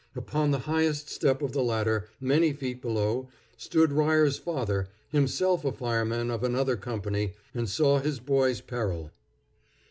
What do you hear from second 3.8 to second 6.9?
Ryer's father, himself a fireman of another